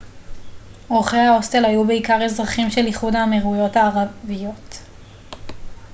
אורחי 0.89 1.17
ההוסטל 1.17 1.65
היו 1.65 1.87
בעיקר 1.87 2.23
אזרחים 2.25 2.71
של 2.71 2.85
איחוד 2.85 3.15
האמירויות 3.15 3.75
הערביות 3.75 4.79